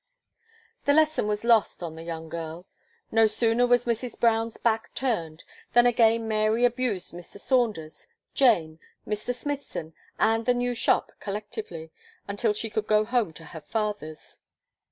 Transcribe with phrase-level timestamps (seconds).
[0.85, 2.65] The lesson was lost on the young girl.
[3.11, 4.19] No sooner was Mrs.
[4.19, 5.43] Brown's back turned,
[5.73, 7.39] than again Mary abused Mr.
[7.39, 9.31] Saunders, Jane, Mr.
[9.31, 11.91] Smithson and the new shop collectively,
[12.27, 14.39] until she could go home to her father's.